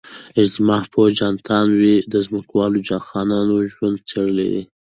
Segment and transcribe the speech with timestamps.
[0.43, 4.63] اجتماع پوه جاناتان وی د ځمکوالو خانانو ژوند څېړلی دی.